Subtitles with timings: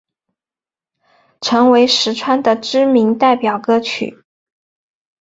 [1.41, 4.23] 成为实川的知名代表歌曲。